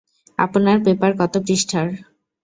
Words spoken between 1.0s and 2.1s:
কত পৃষ্ঠার?